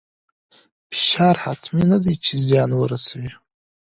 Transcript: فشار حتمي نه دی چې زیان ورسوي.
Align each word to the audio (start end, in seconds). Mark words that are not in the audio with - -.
فشار 0.91 1.35
حتمي 1.43 1.83
نه 1.91 1.97
دی 2.03 2.13
چې 2.25 2.33
زیان 2.47 2.71
ورسوي. 2.75 3.31